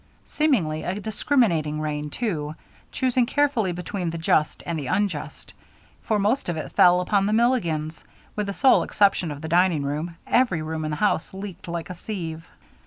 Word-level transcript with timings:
Seemingly 0.25 0.81
a 0.81 0.95
discriminating 0.95 1.79
rain, 1.79 2.09
too, 2.09 2.55
choosing 2.91 3.27
carefully 3.27 3.71
between 3.71 4.09
the 4.09 4.17
just 4.17 4.63
and 4.65 4.79
the 4.79 4.87
unjust, 4.87 5.53
for 6.01 6.17
most 6.17 6.49
of 6.49 6.57
it 6.57 6.71
fell 6.71 7.01
upon 7.01 7.27
the 7.27 7.33
Milligans. 7.33 8.03
With 8.35 8.47
the 8.47 8.53
sole 8.55 8.81
exception 8.81 9.29
of 9.29 9.41
the 9.41 9.47
dining 9.47 9.83
room, 9.83 10.17
every 10.25 10.63
room 10.63 10.85
in 10.85 10.89
the 10.89 10.97
house 10.97 11.35
leaked 11.35 11.67
like 11.67 11.91
a 11.91 11.93
sieve. 11.93 12.47